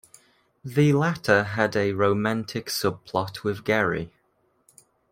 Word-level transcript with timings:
The 0.65 0.93
latter 0.93 1.43
had 1.43 1.75
a 1.75 1.91
romantic 1.93 2.69
subplot 2.69 3.43
with 3.43 3.63
Gary. 3.63 4.11